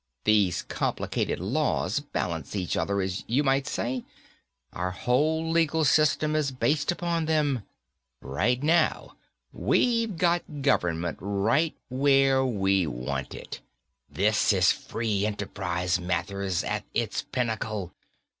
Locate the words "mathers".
15.99-16.63